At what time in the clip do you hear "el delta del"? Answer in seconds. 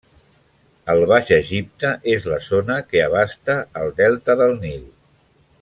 3.83-4.59